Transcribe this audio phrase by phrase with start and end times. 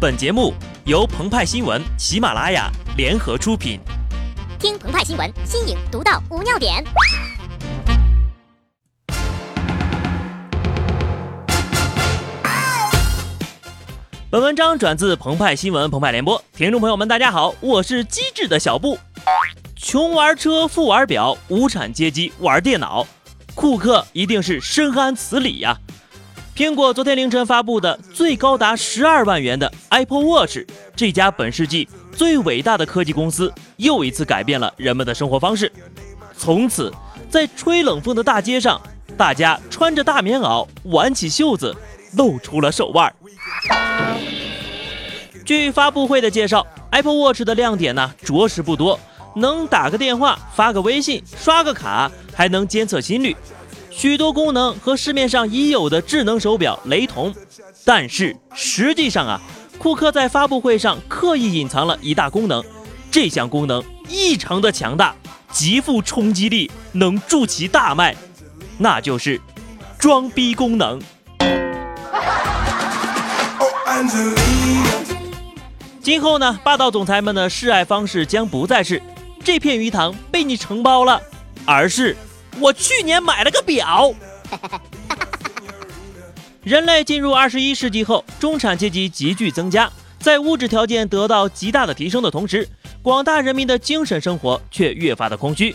[0.00, 0.54] 本节目
[0.86, 3.78] 由澎湃新闻、喜马拉雅联合出品。
[4.58, 6.82] 听澎湃新闻，新颖独到，无尿点。
[14.30, 18.98] 本文章转自澎湃新闻澎湃联播，听众朋友们，大家好，我是机智的小布。
[19.76, 23.06] 穷玩车，富玩表，无产阶级玩电脑，
[23.54, 25.78] 库克一定是深谙此理呀。
[26.54, 30.58] 苹果昨天凌晨发布的最高达十二万元的 Apple Watch，
[30.94, 35.72] 这家本世纪最伟大的科技公司又一次改变了人们的生活方式。
[36.36, 36.92] 从此，
[37.30, 38.80] 在吹冷风的大街上，
[39.16, 41.74] 大家穿着大棉袄，挽起袖子，
[42.14, 43.10] 露出了手腕。
[45.46, 49.00] 据发布会的介绍，Apple Watch 的亮点呢，着实不多，
[49.36, 53.34] 能打个电话、发个微信、刷个卡，还能监测心率，
[53.90, 57.34] 许多功能和市面上已有的智能手表雷同。
[57.84, 59.40] 但是实际上啊，
[59.78, 62.62] 库克在发布会上刻意隐藏了一大功能，
[63.10, 65.14] 这项功能异常的强大，
[65.50, 68.14] 极富冲击力，能助其大卖，
[68.78, 69.40] 那就是
[69.98, 71.00] 装逼功能。
[76.02, 79.02] 今后呢，霸道总裁们的示爱方式将不再是
[79.44, 81.20] 这片鱼塘被你承包了，
[81.64, 82.16] 而是
[82.60, 84.12] 我去年买了个表。
[86.62, 92.68] 人类进入二十一世纪后，中产阶级急剧增加，在物质条件得到极大的提升的同时，
[93.02, 95.74] 广大人民的精神生活却越发的空虚。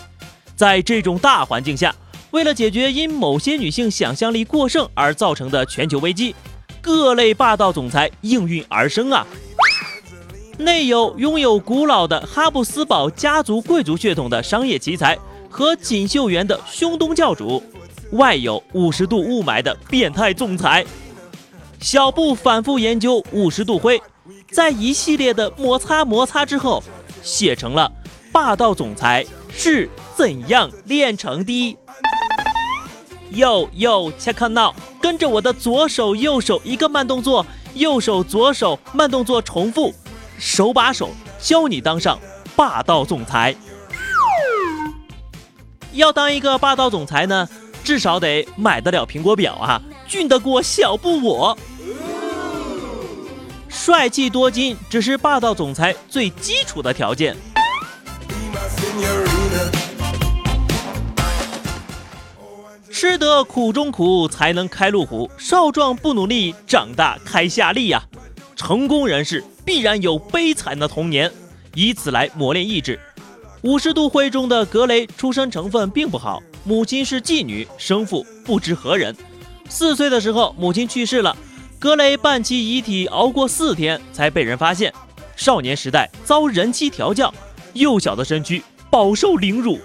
[0.56, 1.94] 在这种大环境下，
[2.30, 6.36] 为了解决因某些女性想象力过剩而造成的全球危机，
[6.82, 9.26] 各类霸道总裁应运而生啊！
[10.60, 15.18] 内有拥有古老的哈布斯堡家族贵族血统的商业奇才
[15.56, 17.64] 和锦绣园的胸东教主，
[18.12, 20.86] 外有五十度雾霾的变态总裁。
[21.80, 24.02] 小布反复研究五十度灰，
[24.52, 26.84] 在一系列的摩擦摩擦之后，
[27.24, 27.90] 写成了
[28.34, 31.78] 霸道总裁是怎样炼成的。
[33.30, 37.46] 哟哟，切克闹，跟着我的左手右手一个慢动作，
[37.76, 39.94] 右手左手慢动作重复。
[40.38, 42.20] 手把手教你当上
[42.58, 43.56] 霸道总裁。
[45.96, 47.48] 要当一个霸道总裁呢，
[47.84, 51.58] 至少得买得了苹果表啊，俊得过小布我。
[53.70, 57.36] 帅气多金只是霸道总裁最基础的条件。
[62.92, 65.30] 吃得苦中苦，才能开路虎。
[65.38, 68.04] 少壮不努力，长大开夏利呀。
[68.56, 69.44] 成功人士。
[69.66, 71.32] 必然有悲惨的童年，
[71.74, 73.00] 以此来磨练意志。
[73.66, 79.16] 五十度灰中的格雷出身成分并不好，母亲是妓女，生父不知何人。
[79.68, 81.36] 四岁的时候，母亲去世了，
[81.80, 84.94] 格雷伴其遗体熬过四天才被人发现。
[85.36, 87.34] 少年时代遭人妻调教，
[87.74, 88.62] 幼小的身躯
[88.92, 89.80] 饱受凌辱。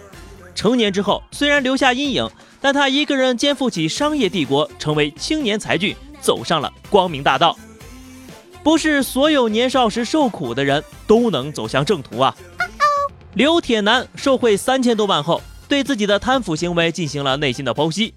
[0.54, 2.28] 成年之后，虽然留下阴影，
[2.60, 7.56] 但他一个人肩负起商业帝国，成为青年才俊，走上了光明大道。
[8.62, 12.36] 不是所有年少时受苦的人都能走向正途啊！
[13.34, 18.12] 刘铁男受贿三千多万后，对自己的贪腐行为进行了内心的剖析。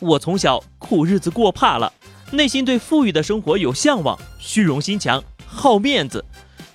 [0.00, 1.90] 我从小苦日子过怕了，
[2.30, 6.22] 内心对富裕的生活有向往，虚荣心强，好面子，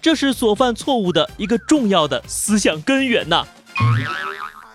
[0.01, 3.45] 这是所犯错误的一个重要的思想根源呐。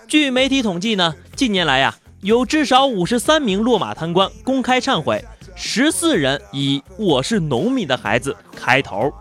[0.07, 5.25] 据媒体统计呢，近年来呀，有至少五十三名落马贪官公开忏悔。
[5.57, 9.13] 十四人以“我是农民的孩子”开头，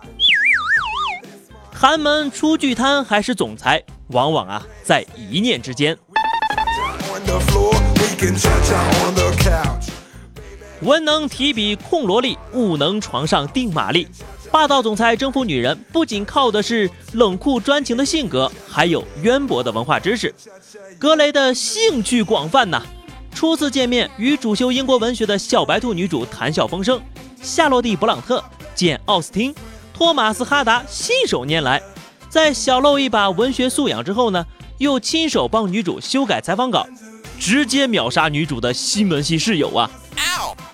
[1.83, 5.97] 寒门出巨贪还是总裁，往往啊在一念之间。
[10.79, 14.07] 文能提笔控萝莉，武能床上定玛丽。
[14.49, 20.33] 霸道总裁征服女人，不仅靠的是冷酷专情的性格，还有渊博的文化知识。
[20.97, 22.81] 格雷的兴趣广泛呐。
[23.35, 27.01] 初次见面，与主修英国文学的小白兔女主谈笑风生。
[27.41, 28.41] 夏洛蒂·布朗特、
[28.73, 29.53] 简·奥斯汀、
[29.93, 31.81] 托马斯·哈达信手拈来，
[32.27, 34.45] 在小露一把文学素养之后呢，
[34.79, 36.87] 又亲手帮女主修改采访稿，
[37.39, 39.89] 直接秒杀女主的西门系室友啊！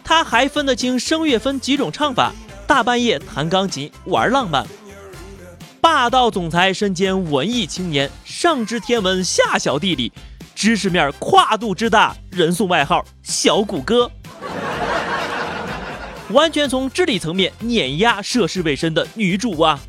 [0.04, 2.33] 他还分得清声乐分几种唱法，
[2.66, 4.66] 大半夜弹钢琴玩浪漫。
[5.81, 10.12] 霸道总裁身兼文艺青年，上知天文，下晓地理。
[10.56, 14.10] 知识面跨度之大，人送外号“小谷歌”，
[16.31, 19.80] 完全从智力层面碾压涉世未深的女主啊！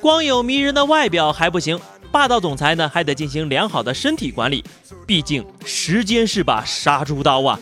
[0.00, 1.80] 光有迷人的外表还不行，
[2.12, 4.62] 霸道总裁呢还得进行良好的身体管理，
[5.06, 7.58] 毕竟时间是把杀猪刀啊！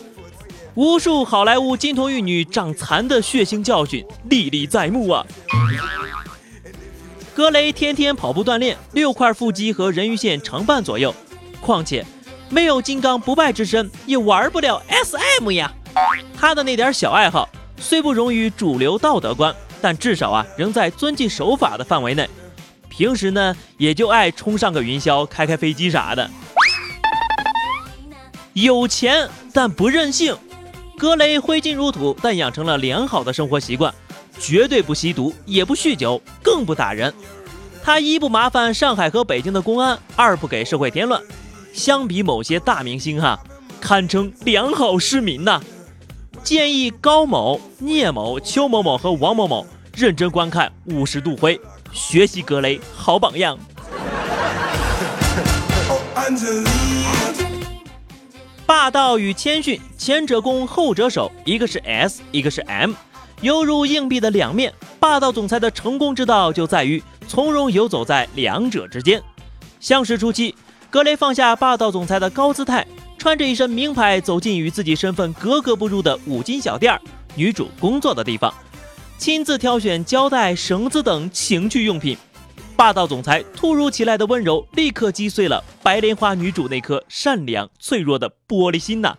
[0.75, 5.25] 无数好莱坞金童玉女长残的血腥教训历历在目啊！
[7.33, 11.15] 格雷天天跑步锻炼，六块腹肌和人鱼线成半左右。
[11.59, 12.05] 况且
[12.53, 15.73] 没有金刚不败之身，也玩不了 SM 呀。
[16.37, 22.29] 他的那点小爱好，虽不容于主流道德观，但至少啊，仍在遵纪守法的范围内。
[22.89, 26.29] 平时呢，也就爱冲上个云霄，开开飞机啥的。
[28.53, 30.37] 有钱但不任性。
[30.95, 33.91] 格雷挥金如土，但养成了良好的生活习惯，
[34.39, 37.11] 绝对不吸毒，也不酗酒，更不打人。
[37.83, 41.19] 他一不麻烦上海和北京的公安，二不给社会添乱。
[41.73, 43.37] 相比某些大明星，哈，
[43.81, 45.59] 堪称良好市民呐。
[46.43, 49.65] 建议高某、聂某、邱某某和王某某
[49.95, 51.57] 认真观看《五十度灰》，
[51.91, 53.57] 学习格雷好榜样。
[58.65, 62.93] 霸道与谦逊，前者攻，后者守，一个是 S，一个是 M，
[63.41, 64.71] 犹如硬币的两面。
[64.99, 69.21] 霸道总裁的成功之道就在于从容游走在两者之间。
[69.79, 70.55] 相识初期，
[70.93, 72.85] 格雷放下霸道总裁的高姿态，
[73.17, 77.01] 穿着一身名牌走进与自己身份格格不入的五金小店儿——
[77.33, 78.53] 女主工作的地方，
[79.17, 82.15] 亲自挑选胶带、绳子等情趣用品。
[82.75, 89.17] 霸道总裁突如其来的温柔，立刻击碎了白莲花女主那颗善良脆弱的玻璃心呐。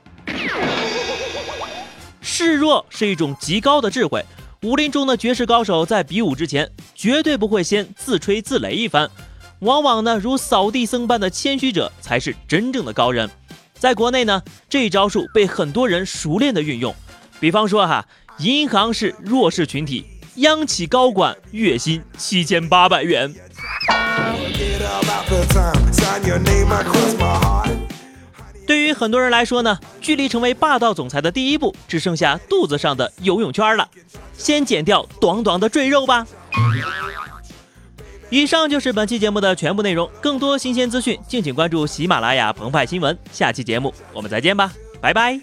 [2.21, 4.25] 示弱是一种极高的智慧。
[4.63, 9.11] 武林中的绝世高手在比武之前，绝对不会先自吹自擂一番，
[9.65, 13.31] 往往呢，如扫地僧般的谦虚者才是真正的高人。
[13.73, 16.95] 在国内呢，这一招数被很多人熟练的运用。
[17.41, 18.07] 比方说哈，
[18.39, 20.07] 银行是弱势群体。
[20.37, 23.33] 央企高管月薪七千八百元。
[28.67, 33.89] 对于很多人来说呢，距离成为霸道总裁的第一步，只剩下肚子上的游泳圈了。
[34.37, 36.27] 先减掉短短的赘肉吧。
[38.31, 40.09] 以上就是本期节目的全部内容。
[40.21, 43.17] 更多新鲜资讯，敬请关注喜马拉雅澎湃新闻。
[43.33, 45.41] 下期节目我们再见吧，拜拜。